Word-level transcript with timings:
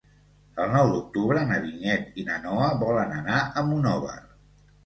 El 0.63 0.71
nou 0.75 0.87
d'octubre 0.93 1.43
na 1.51 1.59
Vinyet 1.65 2.19
i 2.23 2.27
na 2.31 2.39
Noa 2.47 2.73
volen 2.87 3.15
anar 3.19 3.39
a 3.63 3.67
Monòver. 3.71 4.21